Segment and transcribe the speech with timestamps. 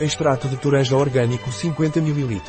[0.00, 2.42] Extrato de toranja orgânico 50 ml.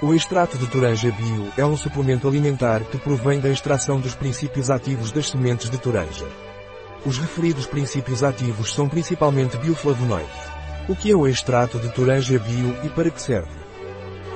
[0.00, 4.70] O extrato de toranja bio é um suplemento alimentar que provém da extração dos princípios
[4.70, 6.26] ativos das sementes de toranja.
[7.04, 10.30] Os referidos princípios ativos são principalmente bioflavonoides.
[10.88, 13.66] O que é o extrato de toranja bio e para que serve?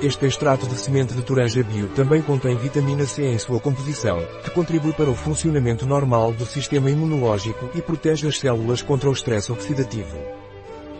[0.03, 4.51] Este extrato de semente de toranja bio também contém vitamina C em sua composição, que
[4.51, 9.51] contribui para o funcionamento normal do sistema imunológico e protege as células contra o estresse
[9.51, 10.40] oxidativo.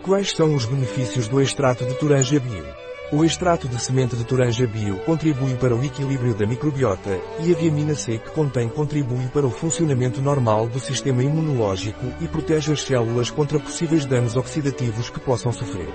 [0.02, 2.64] Quais são os benefícios do extrato de toranja bio?
[3.12, 7.56] O extrato de semente de toranja bio contribui para o equilíbrio da microbiota, e a
[7.56, 12.82] vitamina C que contém contribui para o funcionamento normal do sistema imunológico e protege as
[12.82, 15.88] células contra possíveis danos oxidativos que possam sofrer.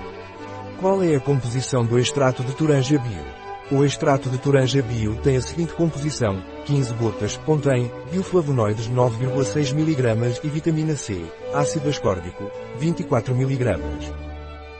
[0.80, 3.47] Qual é a composição do extrato de toranja bio?
[3.70, 10.40] O extrato de toranja bio tem a seguinte composição, 15 gotas, contém, bioflavonoides 9,6 mg
[10.42, 11.22] e vitamina C,
[11.52, 13.78] ácido ascórbico, 24 mg.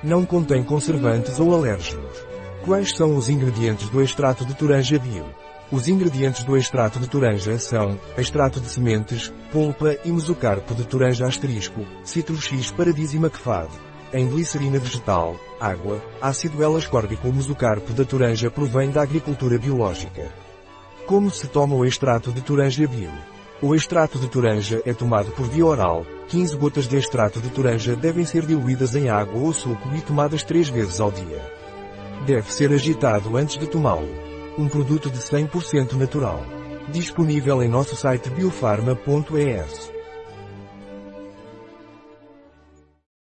[0.03, 2.17] Não contém conservantes ou alérgenos.
[2.65, 5.27] Quais são os ingredientes do extrato de toranja bio?
[5.71, 11.27] Os ingredientes do extrato de toranja são, extrato de sementes, polpa e mesocarpo de toranja
[11.27, 18.91] asterisco, citro X paradisima quefade em glicerina vegetal, água, ácido L-ascórbico mesocarpo da toranja provém
[18.91, 20.33] da agricultura biológica.
[21.07, 23.11] Como se toma o extrato de toranja bio?
[23.61, 27.97] O extrato de toranja é tomado por via oral, 15 gotas de extrato de toranja
[27.97, 31.43] devem ser diluídas em água ou suco e tomadas 3 vezes ao dia.
[32.25, 34.09] Deve ser agitado antes de tomá-lo.
[34.57, 36.45] Um produto de 100% natural.
[36.89, 39.98] Disponível em nosso site biofarma.es.